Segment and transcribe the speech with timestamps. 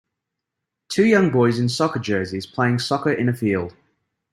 [0.89, 3.75] Two young boys in soccer jerseys, playing soccer in a field.